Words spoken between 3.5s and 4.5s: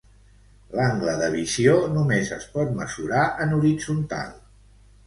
horitzontal.